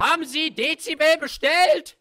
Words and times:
Haben 0.00 0.24
Sie 0.24 0.50
Dezibel 0.50 1.18
bestellt? 1.20 1.98